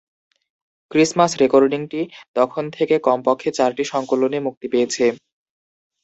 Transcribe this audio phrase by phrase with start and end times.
[0.91, 2.01] Christmas রেকর্ডিংটি
[2.35, 5.05] তখন থেকে কমপক্ষে চারটি সংকলনে মুক্তি পেয়েছে।